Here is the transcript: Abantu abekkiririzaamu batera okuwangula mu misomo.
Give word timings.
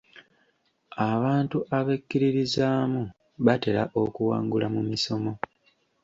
Abantu 1.11 1.57
abekkiririzaamu 1.77 3.01
batera 3.45 3.83
okuwangula 4.03 4.67
mu 4.75 4.81
misomo. 4.89 5.31